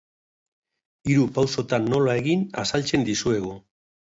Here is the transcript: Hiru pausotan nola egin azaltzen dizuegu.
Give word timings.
Hiru 1.11 1.27
pausotan 1.35 1.85
nola 1.95 2.17
egin 2.23 2.45
azaltzen 2.65 3.07
dizuegu. 3.11 3.55